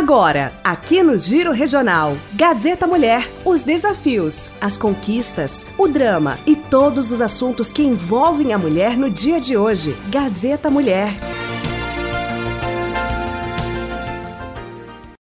Agora, 0.00 0.50
aqui 0.64 1.02
no 1.02 1.18
Giro 1.18 1.52
Regional, 1.52 2.16
Gazeta 2.32 2.86
Mulher, 2.86 3.30
os 3.44 3.62
desafios, 3.62 4.50
as 4.58 4.78
conquistas, 4.78 5.66
o 5.76 5.86
drama 5.86 6.38
e 6.46 6.56
todos 6.56 7.12
os 7.12 7.20
assuntos 7.20 7.70
que 7.70 7.82
envolvem 7.82 8.54
a 8.54 8.58
mulher 8.58 8.96
no 8.96 9.10
dia 9.10 9.38
de 9.38 9.58
hoje. 9.58 9.94
Gazeta 10.10 10.70
Mulher. 10.70 11.12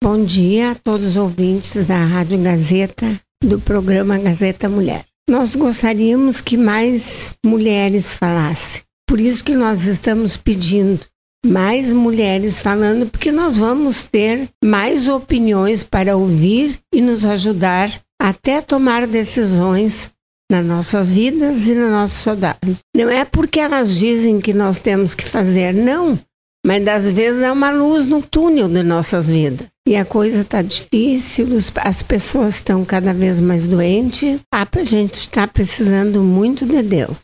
Bom 0.02 0.24
dia 0.24 0.72
a 0.72 0.76
todos 0.76 1.08
os 1.08 1.18
ouvintes 1.18 1.84
da 1.84 1.98
Rádio 1.98 2.42
Gazeta, 2.42 3.20
do 3.44 3.60
programa 3.60 4.18
Gazeta 4.18 4.70
Mulher. 4.70 5.04
Nós 5.30 5.58
gostaríamos 5.58 6.40
que 6.40 6.56
mais 6.56 7.34
mulheres 7.46 8.14
falassem. 8.14 8.82
Por 9.06 9.20
isso 9.20 9.44
que 9.44 9.56
nós 9.56 9.88
estamos 9.88 10.38
pedindo 10.38 11.02
mais 11.46 11.92
mulheres 11.92 12.60
falando, 12.60 13.08
porque 13.08 13.32
nós 13.32 13.58
vamos 13.58 14.04
ter 14.04 14.48
mais 14.64 15.08
opiniões 15.08 15.84
para 15.84 16.16
ouvir 16.16 16.80
e 16.94 17.02
nos 17.02 17.26
ajudar 17.26 17.92
até 18.22 18.62
tomar 18.62 19.06
decisões 19.06 20.12
nas 20.52 20.66
nossas 20.66 21.12
vidas 21.12 21.68
e 21.68 21.76
na 21.76 21.90
nossa 21.90 22.14
sociedade. 22.14 22.80
Não 22.96 23.10
é 23.10 23.26
porque 23.26 23.60
elas 23.60 23.98
dizem 23.98 24.40
que 24.40 24.54
nós 24.54 24.80
temos 24.80 25.14
que 25.16 25.26
fazer, 25.26 25.74
não, 25.74 26.18
mas 26.66 26.88
às 26.88 27.12
vezes 27.12 27.42
é 27.42 27.52
uma 27.52 27.72
luz 27.72 28.06
no 28.06 28.22
túnel 28.22 28.70
de 28.70 28.84
nossas 28.84 29.30
vidas. 29.30 29.68
E 29.86 29.98
a 29.98 30.06
coisa 30.06 30.42
está 30.42 30.62
difícil, 30.62 31.48
as 31.76 32.02
pessoas 32.02 32.56
estão 32.56 32.86
cada 32.86 33.14
vez 33.14 33.42
mais 33.42 33.68
doentes. 33.68 34.40
A 34.54 34.66
gente 34.84 35.16
está 35.16 35.46
precisando 35.46 36.24
muito 36.24 36.66
de 36.66 36.82
Deus. 36.82 37.18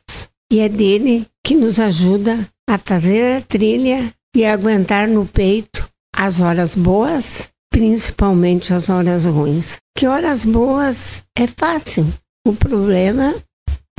E 0.51 0.59
é 0.59 0.67
dele 0.67 1.25
que 1.45 1.55
nos 1.55 1.79
ajuda 1.79 2.37
a 2.69 2.77
fazer 2.77 3.37
a 3.37 3.41
trilha 3.41 4.13
e 4.39 4.45
aguentar 4.45 5.05
no 5.05 5.25
peito 5.25 5.85
as 6.15 6.39
horas 6.39 6.73
boas, 6.73 7.49
principalmente 7.69 8.73
as 8.73 8.87
horas 8.87 9.25
ruins. 9.25 9.79
Que 9.97 10.07
horas 10.07 10.45
boas 10.45 11.21
é 11.37 11.45
fácil. 11.45 12.07
O 12.47 12.53
problema 12.53 13.35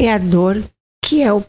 é 0.01 0.11
a 0.11 0.17
dor, 0.17 0.65
que 1.05 1.23
é 1.23 1.31
o 1.31 1.45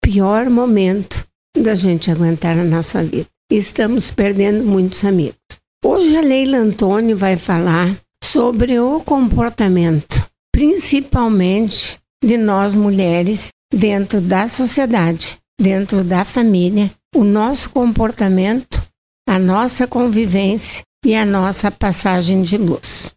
pior 0.00 0.48
momento 0.48 1.26
da 1.58 1.74
gente 1.74 2.08
aguentar 2.08 2.54
na 2.54 2.62
nossa 2.62 3.02
vida. 3.02 3.26
Estamos 3.50 4.12
perdendo 4.12 4.62
muitos 4.62 5.04
amigos. 5.04 5.40
Hoje 5.84 6.16
a 6.16 6.20
Leila 6.20 6.58
Antônio 6.58 7.16
vai 7.16 7.36
falar 7.36 7.96
sobre 8.22 8.78
o 8.78 9.00
comportamento, 9.00 10.24
principalmente 10.52 11.98
de 12.24 12.36
nós 12.36 12.76
mulheres 12.76 13.48
dentro 13.74 14.20
da 14.20 14.46
sociedade 14.46 15.36
dentro 15.60 16.04
da 16.04 16.24
família, 16.24 16.90
o 17.16 17.24
nosso 17.24 17.70
comportamento, 17.70 18.78
a 19.26 19.38
nossa 19.38 19.86
convivência 19.86 20.84
e 21.02 21.14
a 21.14 21.24
nossa 21.24 21.70
passagem 21.70 22.42
de 22.42 22.58
luz. 22.58 23.10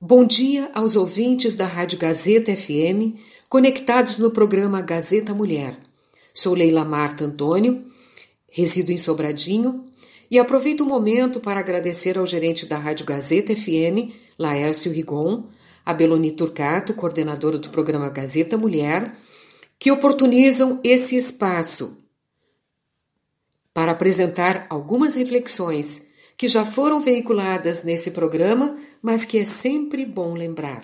Bom 0.00 0.24
dia 0.24 0.70
aos 0.72 0.94
ouvintes 0.94 1.56
da 1.56 1.66
Rádio 1.66 1.98
Gazeta 1.98 2.54
FM, 2.56 3.18
conectados 3.48 4.16
no 4.16 4.30
programa 4.30 4.80
Gazeta 4.80 5.34
Mulher. 5.34 5.76
Sou 6.32 6.54
Leila 6.54 6.84
Marta 6.84 7.24
Antônio, 7.24 7.84
resido 8.48 8.92
em 8.92 8.96
Sobradinho 8.96 9.86
e 10.30 10.38
aproveito 10.38 10.82
o 10.82 10.86
momento 10.86 11.40
para 11.40 11.58
agradecer 11.58 12.16
ao 12.16 12.24
gerente 12.24 12.64
da 12.64 12.78
Rádio 12.78 13.04
Gazeta 13.04 13.52
FM, 13.56 14.14
Laércio 14.38 14.92
Rigon, 14.92 15.46
a 15.84 15.92
Beloni 15.92 16.30
Turcato, 16.30 16.94
coordenadora 16.94 17.58
do 17.58 17.70
programa 17.70 18.08
Gazeta 18.08 18.56
Mulher, 18.56 19.16
que 19.80 19.90
oportunizam 19.90 20.78
esse 20.84 21.16
espaço 21.16 22.01
apresentar 23.92 24.66
algumas 24.68 25.14
reflexões 25.14 26.06
que 26.36 26.48
já 26.48 26.64
foram 26.64 27.00
veiculadas 27.00 27.84
nesse 27.84 28.10
programa, 28.10 28.76
mas 29.00 29.24
que 29.24 29.38
é 29.38 29.44
sempre 29.44 30.04
bom 30.04 30.34
lembrar. 30.34 30.82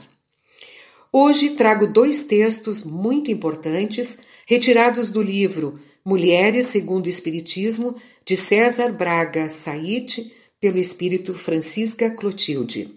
Hoje 1.12 1.50
trago 1.50 1.87
dois 1.87 2.25
textos 2.25 2.84
muito 2.84 3.31
importantes 3.31 4.19
retirados 4.47 5.10
do 5.10 5.22
livro 5.22 5.81
Mulheres 6.05 6.66
segundo 6.66 7.06
o 7.06 7.10
Espiritismo, 7.10 7.94
de 8.25 8.37
César 8.37 8.93
Braga 8.93 9.49
Said, 9.49 10.32
pelo 10.61 10.78
espírito 10.78 11.34
Francisca 11.34 12.11
Clotilde. 12.11 12.94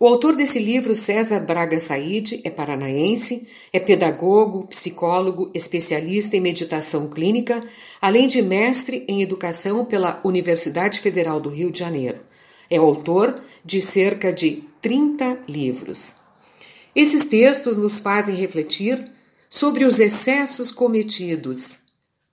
O 0.00 0.06
autor 0.06 0.36
desse 0.36 0.60
livro, 0.60 0.94
César 0.94 1.40
Braga 1.40 1.80
Said, 1.80 2.40
é 2.44 2.50
paranaense, 2.50 3.48
é 3.72 3.80
pedagogo, 3.80 4.68
psicólogo, 4.68 5.50
especialista 5.52 6.36
em 6.36 6.40
meditação 6.40 7.08
clínica, 7.08 7.66
além 8.00 8.28
de 8.28 8.40
mestre 8.40 9.04
em 9.08 9.22
educação 9.22 9.84
pela 9.84 10.20
Universidade 10.22 11.00
Federal 11.00 11.40
do 11.40 11.48
Rio 11.48 11.72
de 11.72 11.80
Janeiro. 11.80 12.20
É 12.70 12.76
autor 12.76 13.40
de 13.64 13.80
cerca 13.80 14.32
de 14.32 14.62
30 14.80 15.40
livros. 15.48 16.12
Esses 16.94 17.26
textos 17.26 17.76
nos 17.76 17.98
fazem 17.98 18.36
refletir 18.36 19.04
sobre 19.50 19.84
os 19.84 19.98
excessos 19.98 20.70
cometidos, 20.70 21.78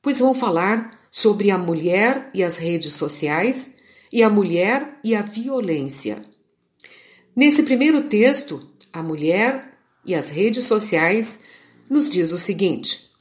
pois 0.04 0.20
vão 0.20 0.36
falar 0.36 1.00
sobre 1.12 1.50
a 1.50 1.58
mulher 1.58 2.30
e 2.32 2.44
as 2.44 2.58
redes 2.58 2.94
sociais 2.94 3.72
e 4.12 4.22
a 4.22 4.30
mulher 4.30 5.00
e 5.04 5.16
a 5.16 5.24
violência. 5.24 6.35
Nesse 7.36 7.64
primeiro 7.64 8.04
texto, 8.04 8.66
a 8.94 9.04
mulher 9.04 9.74
e 10.06 10.16
as 10.16 10.30
redes 10.30 10.64
sociais 10.64 11.38
nos 11.90 12.08
diz 12.10 12.32
o 12.32 12.38
seguinte: 12.38 13.12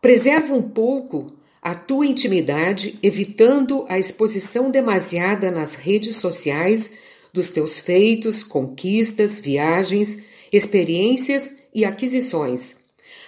Preserva 0.00 0.54
um 0.54 0.62
pouco 0.62 1.34
a 1.62 1.76
tua 1.76 2.04
intimidade, 2.04 2.98
evitando 3.00 3.84
a 3.88 3.96
exposição 3.96 4.72
demasiada 4.72 5.52
nas 5.52 5.76
redes 5.76 6.16
sociais 6.16 6.90
dos 7.32 7.48
teus 7.48 7.78
feitos, 7.78 8.42
conquistas, 8.42 9.38
viagens, 9.38 10.18
experiências 10.52 11.52
e 11.72 11.84
aquisições. 11.84 12.74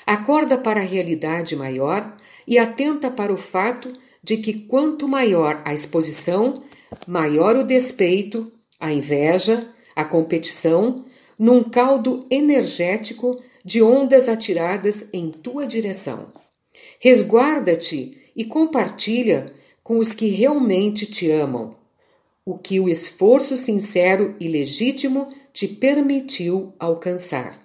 Acorda 0.04 0.58
para 0.58 0.80
a 0.80 0.84
realidade 0.84 1.54
maior 1.54 2.16
e 2.48 2.58
atenta 2.58 3.08
para 3.12 3.32
o 3.32 3.36
fato 3.36 3.92
de 4.24 4.38
que 4.38 4.54
quanto 4.54 5.06
maior 5.06 5.62
a 5.64 5.72
exposição, 5.72 6.64
maior 7.06 7.54
o 7.54 7.62
despeito 7.62 8.50
a 8.80 8.92
inveja, 8.92 9.68
a 9.94 10.04
competição, 10.04 11.04
num 11.38 11.62
caldo 11.62 12.26
energético 12.30 13.38
de 13.64 13.82
ondas 13.82 14.28
atiradas 14.28 15.06
em 15.12 15.30
tua 15.30 15.66
direção. 15.66 16.32
Resguarda-te 16.98 18.16
e 18.34 18.44
compartilha 18.44 19.52
com 19.82 19.98
os 19.98 20.14
que 20.14 20.28
realmente 20.28 21.06
te 21.06 21.30
amam, 21.30 21.76
o 22.44 22.56
que 22.56 22.80
o 22.80 22.88
esforço 22.88 23.56
sincero 23.56 24.34
e 24.40 24.48
legítimo 24.48 25.28
te 25.52 25.68
permitiu 25.68 26.72
alcançar. 26.78 27.60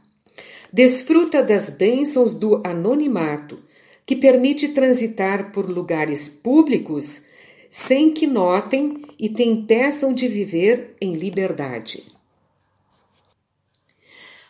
Desfruta 0.71 1.41
das 1.41 1.69
bênçãos 1.69 2.33
do 2.33 2.61
anonimato, 2.65 3.59
que 4.05 4.15
permite 4.15 4.69
transitar 4.69 5.51
por 5.51 5.69
lugares 5.69 6.29
públicos 6.29 7.21
sem 7.69 8.13
que 8.13 8.25
notem 8.25 9.01
e 9.19 9.29
te 9.29 9.43
impeçam 9.43 10.13
de 10.13 10.27
viver 10.27 10.95
em 10.99 11.13
liberdade. 11.13 12.03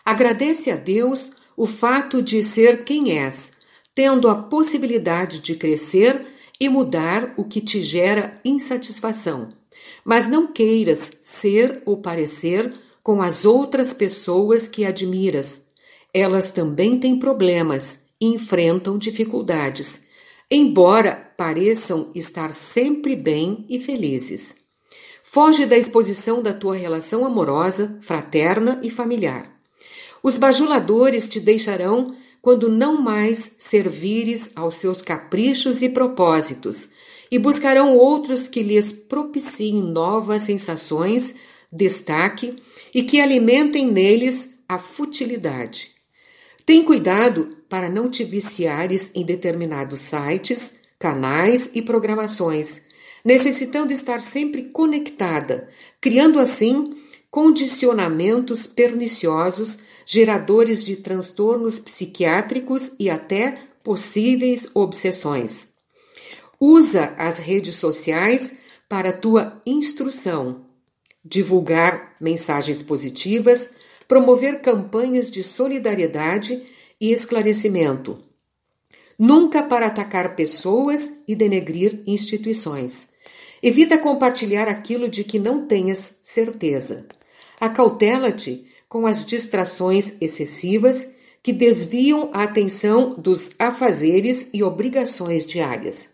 Agradece 0.03 0.69
a 0.69 0.75
Deus 0.75 1.31
o 1.57 1.65
fato 1.65 2.21
de 2.21 2.43
ser 2.43 2.83
quem 2.83 3.17
és, 3.17 3.51
tendo 3.93 4.27
a 4.27 4.35
possibilidade 4.35 5.39
de 5.39 5.55
crescer 5.55 6.25
e 6.59 6.69
mudar 6.69 7.33
o 7.37 7.45
que 7.45 7.61
te 7.61 7.81
gera 7.81 8.39
insatisfação. 8.43 9.49
Mas 10.03 10.27
não 10.27 10.47
queiras 10.47 11.19
ser 11.23 11.81
ou 11.85 11.97
parecer 11.97 12.73
com 13.01 13.21
as 13.21 13.45
outras 13.45 13.93
pessoas 13.93 14.67
que 14.67 14.85
admiras. 14.85 15.67
Elas 16.13 16.51
também 16.51 16.99
têm 16.99 17.19
problemas 17.19 17.99
e 18.19 18.27
enfrentam 18.27 18.97
dificuldades 18.97 20.04
embora 20.49 21.33
pareçam 21.37 22.11
estar 22.13 22.53
sempre 22.53 23.15
bem 23.15 23.65
e 23.69 23.79
felizes. 23.79 24.55
Foge 25.23 25.65
da 25.65 25.77
exposição 25.77 26.41
da 26.41 26.53
tua 26.53 26.75
relação 26.75 27.25
amorosa, 27.25 27.97
fraterna 28.01 28.79
e 28.83 28.89
familiar. 28.89 29.51
Os 30.23 30.37
bajuladores 30.37 31.27
te 31.27 31.39
deixarão 31.39 32.15
quando 32.41 32.69
não 32.69 33.01
mais 33.01 33.55
servires 33.57 34.51
aos 34.55 34.75
seus 34.75 35.01
caprichos 35.01 35.81
e 35.81 35.89
propósitos, 35.89 36.89
e 37.31 37.39
buscarão 37.39 37.97
outros 37.97 38.47
que 38.47 38.61
lhes 38.61 38.91
propiciem 38.91 39.81
novas 39.81 40.43
sensações, 40.43 41.33
destaque 41.71 42.55
e 42.93 43.01
que 43.01 43.19
alimentem 43.19 43.91
neles 43.91 44.49
a 44.69 44.77
futilidade. 44.77 45.94
Tem 46.65 46.83
cuidado 46.83 47.57
para 47.69 47.89
não 47.89 48.09
te 48.09 48.23
viciares 48.23 49.11
em 49.13 49.23
determinados 49.23 49.99
sites, 49.99 50.79
canais 50.97 51.69
e 51.75 51.81
programações, 51.81 52.81
necessitando 53.23 53.93
estar 53.93 54.19
sempre 54.19 54.63
conectada, 54.63 55.69
criando 56.01 56.39
assim 56.39 56.97
condicionamentos 57.29 58.65
perniciosos, 58.65 59.79
geradores 60.05 60.83
de 60.83 60.95
transtornos 60.95 61.79
psiquiátricos 61.79 62.91
e 62.97 63.09
até 63.09 63.59
possíveis 63.83 64.67
obsessões. 64.73 65.67
Usa 66.59 67.13
as 67.17 67.37
redes 67.37 67.75
sociais 67.75 68.53
para 68.87 69.11
tua 69.13 69.61
instrução, 69.65 70.65
divulgar 71.23 72.15
mensagens 72.19 72.81
positivas, 72.81 73.69
promover 74.07 74.61
campanhas 74.61 75.29
de 75.29 75.43
solidariedade 75.43 76.61
e 76.99 77.11
esclarecimento. 77.11 78.19
Nunca 79.17 79.63
para 79.63 79.87
atacar 79.87 80.35
pessoas 80.35 81.21
e 81.27 81.35
denegrir 81.35 82.03
instituições. 82.05 83.13
Evita 83.63 83.97
compartilhar 83.97 84.67
aquilo 84.67 85.07
de 85.07 85.23
que 85.23 85.39
não 85.39 85.65
tenhas 85.65 86.15
certeza. 86.21 87.07
Acautela-te 87.59 88.67
com 88.87 89.07
as 89.07 89.25
distrações 89.25 90.13
excessivas 90.21 91.07
que 91.41 91.53
desviam 91.53 92.29
a 92.33 92.43
atenção 92.43 93.15
dos 93.15 93.51
afazeres 93.57 94.49
e 94.53 94.63
obrigações 94.63 95.45
diárias. 95.45 96.09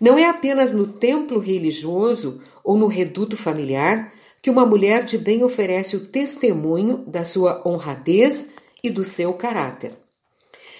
Não 0.00 0.18
é 0.18 0.28
apenas 0.28 0.72
no 0.72 0.86
templo 0.86 1.38
religioso 1.38 2.42
ou 2.62 2.76
no 2.76 2.86
reduto 2.86 3.36
familiar 3.36 4.12
que 4.42 4.50
uma 4.50 4.64
mulher 4.64 5.04
de 5.04 5.18
bem 5.18 5.42
oferece 5.42 5.96
o 5.96 6.06
testemunho 6.06 6.98
da 7.06 7.24
sua 7.24 7.62
honradez 7.66 8.48
e 8.82 8.90
do 8.90 9.02
seu 9.02 9.32
caráter. 9.34 9.92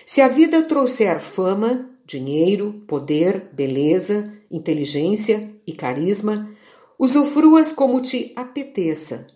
Se 0.07 0.21
a 0.21 0.29
vida 0.29 0.63
trouxer 0.63 1.21
fama, 1.21 1.91
dinheiro, 2.05 2.85
poder, 2.87 3.49
beleza, 3.53 4.33
inteligência 4.51 5.51
e 5.67 5.73
carisma, 5.73 6.49
usufruas 6.99 7.73
como 7.73 8.01
te 8.01 8.33
apeteça, 8.37 9.27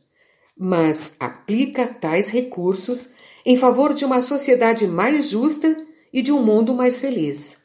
mas 0.57 1.17
aplica 1.19 1.87
tais 1.87 2.31
recursos 2.31 3.11
em 3.45 3.57
favor 3.57 3.93
de 3.93 4.05
uma 4.05 4.23
sociedade 4.23 4.87
mais 4.87 5.29
justa 5.29 5.77
e 6.13 6.23
de 6.23 6.31
um 6.31 6.43
mundo 6.43 6.75
mais 6.75 7.01
feliz. 7.01 7.59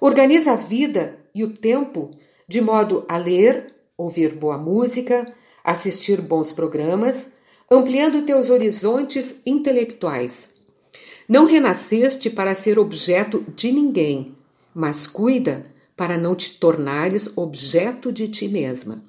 Organiza 0.00 0.52
a 0.52 0.56
vida 0.56 1.18
e 1.34 1.42
o 1.42 1.52
tempo 1.52 2.10
de 2.46 2.60
modo 2.60 3.04
a 3.08 3.16
ler, 3.16 3.74
ouvir 3.96 4.34
boa 4.34 4.56
música, 4.56 5.34
assistir 5.64 6.20
bons 6.20 6.52
programas, 6.52 7.32
ampliando 7.70 8.24
teus 8.24 8.50
horizontes 8.50 9.42
intelectuais. 9.44 10.50
Não 11.28 11.44
renasceste 11.44 12.30
para 12.30 12.54
ser 12.54 12.78
objeto 12.78 13.44
de 13.54 13.70
ninguém, 13.70 14.34
mas 14.74 15.06
cuida 15.06 15.66
para 15.96 16.16
não 16.16 16.34
te 16.34 16.58
tornares 16.58 17.36
objeto 17.36 18.12
de 18.12 18.28
ti 18.28 18.48
mesma. 18.48 19.02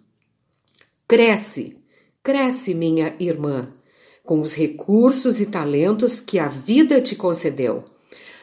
Cresce, 1.08 1.78
cresce, 2.24 2.74
minha 2.74 3.16
irmã, 3.20 3.72
com 4.26 4.42
os 4.42 4.54
recursos 4.54 5.40
e 5.40 5.46
talentos 5.46 6.20
que 6.20 6.38
a 6.38 6.48
vida 6.48 7.00
te 7.02 7.16
concedeu. 7.16 7.86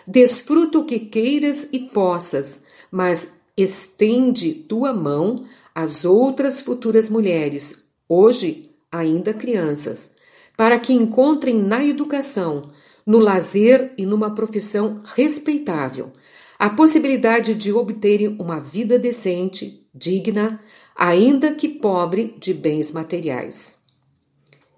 Desfruta 0.07 0.79
o 0.79 0.85
que 0.85 0.99
queiras 1.01 1.69
e 1.73 1.81
possas, 1.81 2.65
mas 2.91 3.29
estende 3.57 4.53
tua 4.53 4.93
mão 4.93 5.45
às 5.75 6.05
outras 6.05 6.61
futuras 6.61 7.11
mulheres, 7.11 7.86
hoje 8.09 8.71
ainda 8.91 9.35
crianças, 9.35 10.15
para 10.57 10.79
que 10.79 10.93
encontrem 10.93 11.61
na 11.61 11.85
educação 11.85 12.71
no 13.07 13.19
lazer 13.19 13.93
e 13.97 14.05
numa 14.05 14.35
profissão 14.35 15.01
respeitável, 15.05 16.13
a 16.59 16.71
possibilidade 16.71 17.55
de 17.55 17.73
obterem 17.73 18.37
uma 18.41 18.59
vida 18.59 18.99
decente, 18.99 19.87
digna, 19.95 20.61
ainda 20.97 21.55
que 21.55 21.69
pobre 21.69 22.35
de 22.39 22.53
bens 22.53 22.91
materiais. 22.91 23.79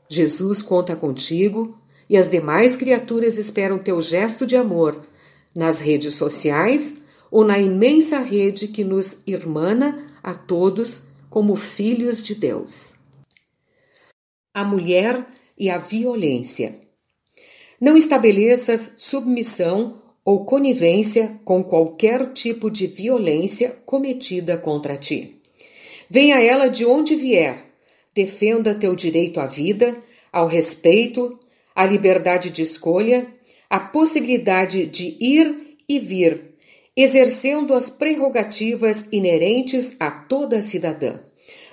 Jesus 0.09 0.61
conta 0.61 0.95
contigo 0.97 1.79
e 2.09 2.17
as 2.17 2.31
demais 2.31 2.77
criaturas 2.77 3.39
esperam 3.39 3.79
teu 3.79 4.03
gesto 4.03 4.47
de 4.47 4.57
amor 4.57 5.07
nas 5.55 5.81
redes 5.81 6.15
sociais 6.15 7.01
ou 7.31 7.45
na 7.45 7.59
imensa 7.59 8.19
rede 8.19 8.69
que 8.69 8.83
nos 8.85 9.23
irmana 9.27 10.07
a 10.23 10.35
todos 10.35 11.09
como 11.31 11.55
filhos 11.57 12.23
de 12.23 12.35
Deus. 12.35 12.98
A 14.58 14.64
mulher 14.64 15.25
e 15.56 15.70
a 15.70 15.78
violência. 15.78 16.81
Não 17.81 17.96
estabeleças 17.96 18.96
submissão 18.99 20.02
ou 20.25 20.44
conivência 20.44 21.38
com 21.44 21.62
qualquer 21.62 22.32
tipo 22.32 22.69
de 22.69 22.88
violência 22.88 23.76
cometida 23.87 24.58
contra 24.58 24.96
ti. 24.96 25.37
Venha 26.10 26.40
ela 26.40 26.66
de 26.66 26.84
onde 26.84 27.14
vier, 27.14 27.66
defenda 28.12 28.75
teu 28.75 28.96
direito 28.96 29.38
à 29.38 29.46
vida, 29.46 29.96
ao 30.32 30.49
respeito, 30.49 31.38
à 31.72 31.87
liberdade 31.87 32.50
de 32.50 32.62
escolha, 32.62 33.32
à 33.70 33.78
possibilidade 33.78 34.87
de 34.87 35.16
ir 35.20 35.76
e 35.88 36.00
vir, 36.00 36.56
exercendo 36.96 37.72
as 37.75 37.88
prerrogativas 37.88 39.06
inerentes 39.12 39.94
a 40.00 40.10
toda 40.10 40.60
cidadã. 40.60 41.28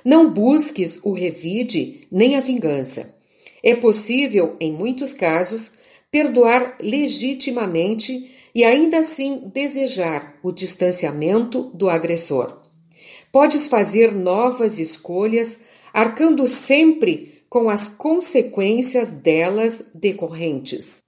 Não 0.06 0.31
busques 0.31 1.00
o 1.02 1.13
revide 1.13 2.07
nem 2.12 2.36
a 2.36 2.40
vingança. 2.40 3.16
É 3.63 3.75
possível, 3.75 4.56
em 4.60 4.72
muitos 4.72 5.12
casos, 5.12 5.72
perdoar 6.12 6.78
legitimamente 6.80 8.31
e 8.54 8.63
ainda 8.63 9.00
assim 9.00 9.52
desejar 9.52 10.38
o 10.44 10.52
distanciamento 10.52 11.72
do 11.74 11.90
agressor. 11.90 12.62
Podes 13.31 13.68
fazer 13.68 14.13
novas 14.13 14.78
escolhas, 14.78 15.60
arcando 15.92 16.46
sempre 16.46 17.44
com 17.50 17.68
as 17.68 17.88
consequências 17.88 19.10
delas 19.10 19.84
decorrentes. 19.94 21.00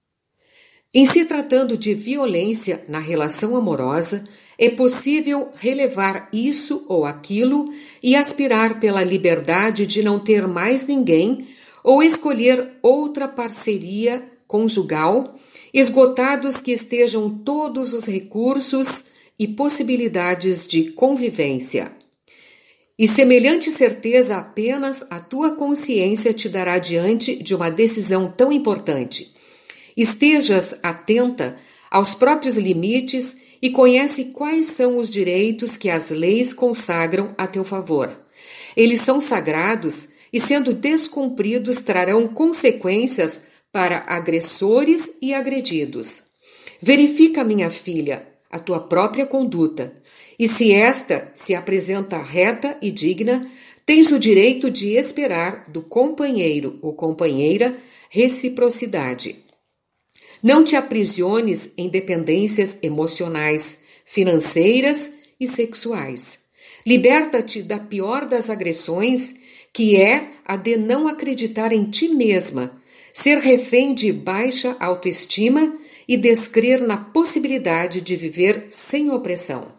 Em 0.92 1.06
se 1.06 1.24
tratando 1.24 1.78
de 1.78 1.94
violência 1.94 2.84
na 2.88 2.98
relação 2.98 3.54
amorosa, 3.54 4.24
é 4.58 4.68
possível 4.68 5.52
relevar 5.54 6.28
isso 6.32 6.84
ou 6.88 7.06
aquilo 7.06 7.72
e 8.02 8.16
aspirar 8.16 8.80
pela 8.80 9.04
liberdade 9.04 9.86
de 9.86 10.02
não 10.02 10.18
ter 10.18 10.48
mais 10.48 10.84
ninguém 10.86 11.46
ou 11.84 12.02
escolher 12.02 12.72
outra 12.82 13.28
parceria 13.28 14.22
conjugal, 14.48 15.38
esgotados 15.72 16.56
que 16.56 16.72
estejam 16.72 17.30
todos 17.30 17.92
os 17.92 18.06
recursos 18.06 19.04
e 19.38 19.46
possibilidades 19.46 20.66
de 20.66 20.90
convivência. 20.90 21.92
E 22.98 23.06
semelhante 23.06 23.70
certeza 23.70 24.38
apenas 24.38 25.06
a 25.08 25.20
tua 25.20 25.52
consciência 25.52 26.34
te 26.34 26.48
dará 26.48 26.78
diante 26.78 27.40
de 27.40 27.54
uma 27.54 27.70
decisão 27.70 28.28
tão 28.28 28.50
importante. 28.50 29.32
Estejas 29.96 30.74
atenta 30.82 31.56
aos 31.90 32.14
próprios 32.14 32.56
limites 32.56 33.36
e 33.60 33.70
conhece 33.70 34.26
quais 34.26 34.66
são 34.68 34.96
os 34.98 35.10
direitos 35.10 35.76
que 35.76 35.90
as 35.90 36.10
leis 36.10 36.52
consagram 36.54 37.34
a 37.36 37.46
teu 37.46 37.64
favor. 37.64 38.16
Eles 38.76 39.00
são 39.00 39.20
sagrados 39.20 40.08
e, 40.32 40.38
sendo 40.38 40.72
descumpridos, 40.72 41.78
trarão 41.78 42.28
consequências 42.28 43.42
para 43.72 44.04
agressores 44.06 45.14
e 45.20 45.34
agredidos. 45.34 46.22
Verifica, 46.80 47.42
minha 47.42 47.70
filha, 47.70 48.26
a 48.50 48.58
tua 48.58 48.80
própria 48.80 49.26
conduta, 49.26 49.92
e 50.38 50.46
se 50.46 50.72
esta 50.72 51.32
se 51.34 51.54
apresenta 51.54 52.22
reta 52.22 52.78
e 52.80 52.90
digna, 52.90 53.50
tens 53.84 54.12
o 54.12 54.18
direito 54.18 54.70
de 54.70 54.92
esperar 54.92 55.68
do 55.68 55.82
companheiro 55.82 56.78
ou 56.80 56.92
companheira 56.92 57.76
reciprocidade. 58.08 59.44
Não 60.42 60.62
te 60.62 60.76
aprisiones 60.76 61.72
em 61.76 61.88
dependências 61.88 62.78
emocionais, 62.82 63.78
financeiras 64.04 65.10
e 65.40 65.48
sexuais. 65.48 66.38
Liberta-te 66.86 67.62
da 67.62 67.78
pior 67.78 68.26
das 68.26 68.48
agressões, 68.48 69.34
que 69.72 69.96
é 69.96 70.30
a 70.44 70.56
de 70.56 70.76
não 70.76 71.06
acreditar 71.08 71.72
em 71.72 71.84
ti 71.84 72.08
mesma 72.08 72.78
ser 73.12 73.38
refém 73.38 73.94
de 73.94 74.12
baixa 74.12 74.76
autoestima 74.78 75.76
e 76.06 76.16
descrer 76.16 76.80
na 76.80 76.96
possibilidade 76.96 78.00
de 78.00 78.14
viver 78.14 78.66
sem 78.68 79.10
opressão. 79.10 79.72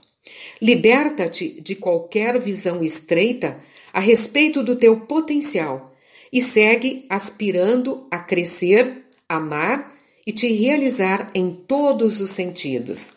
Liberta-te 0.61 1.61
de 1.61 1.73
qualquer 1.73 2.37
visão 2.37 2.83
estreita 2.83 3.57
a 3.93 4.01
respeito 4.01 4.61
do 4.61 4.75
teu 4.75 4.99
potencial 5.01 5.95
e 6.33 6.41
segue 6.41 7.05
aspirando 7.09 8.05
a 8.11 8.19
crescer, 8.19 9.05
amar 9.27 9.98
e 10.29 10.31
te 10.31 10.53
realizar 10.53 11.31
em 11.33 11.49
todos 11.49 12.21
os 12.21 12.29
sentidos. 12.29 13.13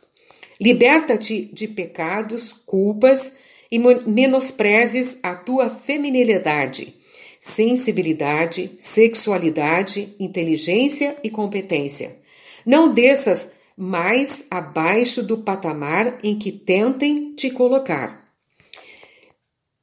Liberta-te 0.58 1.50
de 1.52 1.68
pecados, 1.68 2.52
culpas 2.64 3.34
e 3.70 3.78
menosprezes 3.78 5.18
a 5.22 5.34
tua 5.34 5.68
feminilidade 5.68 7.02
sensibilidade, 7.44 8.76
sexualidade, 8.78 10.14
inteligência 10.20 11.18
e 11.24 11.28
competência. 11.28 12.16
Não 12.64 12.94
desças 12.94 13.52
mais 13.76 14.46
abaixo 14.48 15.24
do 15.24 15.38
patamar 15.38 16.20
em 16.22 16.38
que 16.38 16.52
tentem 16.52 17.34
te 17.34 17.50
colocar. 17.50 18.32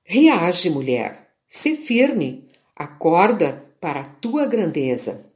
Reage, 0.06 0.70
mulher. 0.70 1.32
Se 1.50 1.76
firme. 1.76 2.48
Acorda 2.74 3.66
para 3.82 4.00
a 4.00 4.06
tua 4.06 4.46
grandeza. 4.46 5.29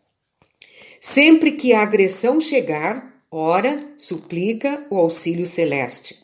Sempre 1.05 1.51
que 1.51 1.74
a 1.74 1.81
agressão 1.81 2.39
chegar, 2.39 3.13
ora, 3.29 3.89
suplica 3.98 4.88
o 4.89 4.95
auxílio 4.95 5.45
celeste. 5.45 6.15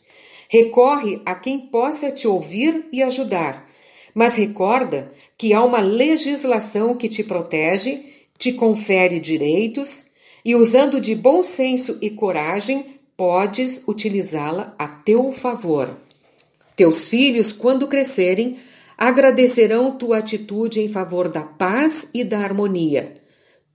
Recorre 0.47 1.21
a 1.25 1.35
quem 1.35 1.67
possa 1.67 2.09
te 2.09 2.25
ouvir 2.25 2.87
e 2.89 3.03
ajudar 3.03 3.67
Mas 4.15 4.35
recorda 4.35 5.11
que 5.37 5.51
há 5.53 5.61
uma 5.61 5.81
legislação 5.81 6.95
que 6.95 7.09
te 7.09 7.25
protege, 7.25 8.05
te 8.37 8.53
confere 8.53 9.19
direitos 9.19 10.05
e, 10.45 10.55
usando 10.55 11.01
de 11.01 11.13
bom 11.13 11.43
senso 11.43 11.97
e 12.01 12.09
coragem, 12.09 13.01
podes 13.17 13.83
utilizá-la 13.85 14.73
a 14.79 14.87
teu 14.87 15.33
favor. 15.33 15.97
Teus 16.77 17.09
filhos, 17.09 17.51
quando 17.51 17.89
crescerem, 17.89 18.57
agradecerão 18.97 19.97
tua 19.97 20.19
atitude 20.19 20.79
em 20.79 20.87
favor 20.87 21.27
da 21.27 21.41
paz 21.41 22.07
e 22.13 22.23
da 22.23 22.39
harmonia, 22.39 23.21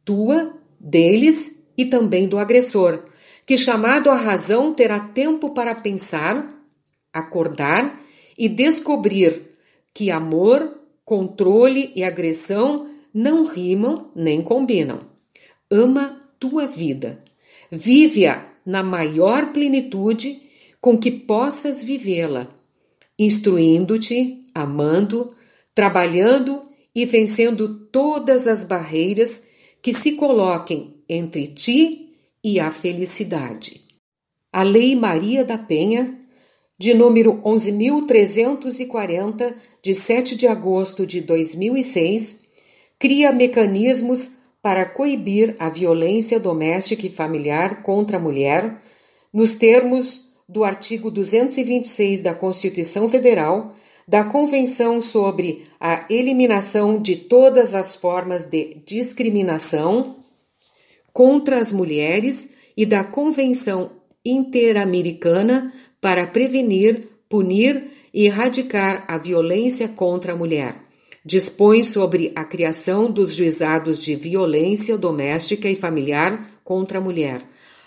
tua, 0.02 0.63
deles 0.84 1.58
e 1.76 1.86
também 1.86 2.28
do 2.28 2.38
agressor, 2.38 3.04
que, 3.46 3.56
chamado 3.56 4.10
à 4.10 4.16
razão, 4.16 4.74
terá 4.74 5.00
tempo 5.00 5.54
para 5.54 5.74
pensar, 5.74 6.62
acordar 7.12 8.00
e 8.36 8.48
descobrir 8.48 9.54
que 9.92 10.10
amor, 10.10 10.80
controle 11.04 11.90
e 11.94 12.04
agressão 12.04 12.90
não 13.12 13.46
rimam 13.46 14.10
nem 14.14 14.42
combinam. 14.42 15.00
Ama 15.70 16.20
tua 16.38 16.66
vida. 16.66 17.22
Vive-a 17.70 18.46
na 18.66 18.82
maior 18.82 19.52
plenitude 19.52 20.42
com 20.80 20.98
que 20.98 21.10
possas 21.10 21.82
vivê-la, 21.82 22.48
instruindo-te, 23.18 24.44
amando, 24.54 25.34
trabalhando 25.74 26.62
e 26.94 27.04
vencendo 27.04 27.86
todas 27.86 28.46
as 28.46 28.62
barreiras 28.64 29.42
que 29.84 29.92
se 29.92 30.12
coloquem 30.12 30.94
entre 31.06 31.48
ti 31.48 32.14
e 32.42 32.58
a 32.58 32.70
felicidade. 32.70 33.82
A 34.50 34.62
Lei 34.62 34.96
Maria 34.96 35.44
da 35.44 35.58
Penha, 35.58 36.18
de 36.78 36.94
número 36.94 37.34
11.340, 37.42 39.54
de 39.82 39.94
7 39.94 40.36
de 40.36 40.46
agosto 40.46 41.06
de 41.06 41.20
2006, 41.20 42.40
cria 42.98 43.30
mecanismos 43.30 44.30
para 44.62 44.86
coibir 44.86 45.54
a 45.58 45.68
violência 45.68 46.40
doméstica 46.40 47.06
e 47.06 47.10
familiar 47.10 47.82
contra 47.82 48.16
a 48.16 48.20
mulher, 48.20 48.80
nos 49.30 49.52
termos 49.52 50.32
do 50.48 50.64
artigo 50.64 51.10
226 51.10 52.20
da 52.20 52.34
Constituição 52.34 53.06
Federal, 53.06 53.76
da 54.06 54.24
Convenção 54.24 55.00
sobre 55.00 55.66
a 55.80 56.04
Eliminação 56.10 57.00
de 57.00 57.16
Todas 57.16 57.74
as 57.74 57.96
Formas 57.96 58.44
de 58.44 58.76
Discriminação 58.86 60.16
contra 61.12 61.58
as 61.58 61.72
Mulheres 61.72 62.48
e 62.76 62.84
da 62.84 63.02
Convenção 63.02 63.92
Interamericana 64.24 65.72
para 66.00 66.26
prevenir, 66.26 67.08
punir 67.28 67.90
e 68.12 68.26
erradicar 68.26 69.04
a 69.08 69.16
violência 69.16 69.88
contra 69.88 70.32
a 70.32 70.36
mulher. 70.36 70.76
Dispõe 71.24 71.82
sobre 71.82 72.32
a 72.36 72.44
criação 72.44 73.10
dos 73.10 73.34
juizados 73.34 74.02
de 74.02 74.14
violência 74.14 74.98
doméstica 74.98 75.68
e 75.70 75.74
familiar 75.74 76.60
contra 76.62 76.98
a 76.98 77.00
mulher, 77.00 77.42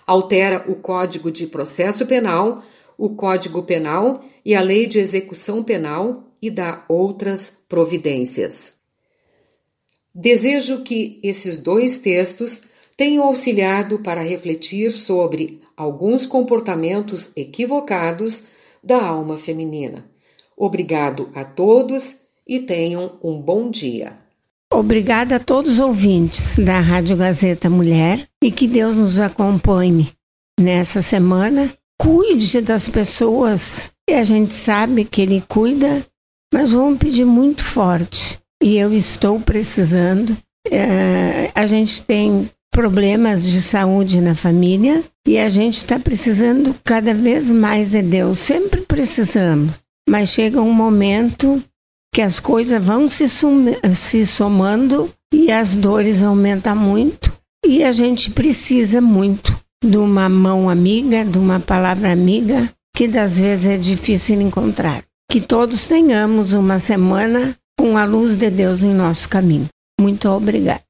altera 0.08 0.66
o 0.68 0.76
Código 0.76 1.32
de 1.32 1.46
Processo 1.46 2.06
Penal, 2.08 2.64
o 2.98 3.10
Código 3.16 3.64
Penal 3.64 4.24
e 4.44 4.56
a 4.56 4.62
Lei 4.62 4.88
de 4.88 5.00
Execução 5.00 5.64
Penal 5.64 6.24
e 6.42 6.50
dá 6.50 6.86
outras 6.88 7.64
providências. 7.68 8.78
Desejo 10.14 10.82
que 10.82 11.20
esses 11.22 11.58
dois 11.58 11.98
textos 11.98 12.62
tenham 12.96 13.26
auxiliado 13.26 14.00
para 14.00 14.22
refletir 14.22 14.92
sobre 14.92 15.62
alguns 15.76 16.26
comportamentos 16.26 17.32
equivocados 17.38 18.46
da 18.84 19.00
alma 19.00 19.38
feminina. 19.38 20.10
Obrigado 20.58 21.30
a 21.36 21.46
todos 21.46 22.16
e 22.48 22.60
tenham 22.60 23.20
um 23.24 23.40
bom 23.40 23.70
dia. 23.70 24.18
Obrigada 24.74 25.36
a 25.36 25.40
todos 25.40 25.74
os 25.74 25.80
ouvintes 25.80 26.58
da 26.58 26.80
Rádio 26.80 27.16
Gazeta 27.16 27.70
Mulher 27.70 28.28
e 28.44 28.52
que 28.52 28.68
Deus 28.68 28.98
nos 28.98 29.20
acompanhe 29.20 30.12
nessa 30.60 31.02
semana. 31.02 31.72
Cuide 32.00 32.62
das 32.62 32.88
pessoas 32.88 33.92
e 34.10 34.14
a 34.14 34.24
gente 34.24 34.54
sabe 34.54 35.04
que 35.04 35.22
Ele 35.22 35.44
cuida, 35.48 36.06
mas 36.54 36.72
vamos 36.72 37.00
pedir 37.00 37.26
muito 37.26 37.64
forte. 37.64 38.40
E 38.62 38.78
eu 38.78 38.94
estou 38.94 39.40
precisando. 39.40 40.36
É, 40.70 41.52
a 41.56 41.66
gente 41.66 42.02
tem 42.02 42.50
problemas 42.72 43.44
de 43.44 43.62
saúde 43.62 44.22
na 44.22 44.36
família 44.36 45.04
e 45.28 45.38
a 45.38 45.50
gente 45.50 45.78
está 45.78 46.00
precisando 46.00 46.76
cada 46.84 47.14
vez 47.14 47.52
mais 47.52 47.90
de 47.90 48.02
Deus. 48.02 48.38
Sempre 48.40 48.82
precisamos, 48.82 49.80
mas 50.08 50.30
chega 50.30 50.62
um 50.62 50.74
momento 50.74 51.62
que 52.14 52.22
as 52.22 52.40
coisas 52.40 52.84
vão 52.84 53.10
se, 53.10 53.28
se 53.28 54.26
somando 54.26 55.12
e 55.34 55.52
as 55.52 55.76
dores 55.76 56.24
aumentam 56.24 56.76
muito 56.76 57.32
e 57.66 57.84
a 57.84 57.92
gente 57.92 58.32
precisa 58.32 59.02
muito 59.02 59.56
de 59.84 59.98
uma 59.98 60.28
mão 60.28 60.70
amiga, 60.70 61.24
de 61.24 61.38
uma 61.38 61.60
palavra 61.60 62.12
amiga, 62.12 62.70
que 62.96 63.08
das 63.08 63.40
vezes 63.40 63.66
é 63.66 63.78
difícil 63.78 64.42
encontrar. 64.42 65.04
Que 65.30 65.40
todos 65.40 65.86
tenhamos 65.86 66.54
uma 66.54 66.80
semana 66.80 67.56
com 67.80 67.98
a 67.98 68.06
luz 68.06 68.36
de 68.36 68.50
Deus 68.50 68.82
em 68.82 68.94
nosso 68.94 69.30
caminho. 69.30 69.68
Muito 70.00 70.28
obrigada. 70.30 70.82